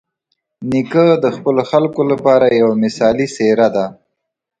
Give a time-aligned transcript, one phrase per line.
[0.69, 3.85] نیکه د خپلو خلکو لپاره یوه مثالي څېره ده.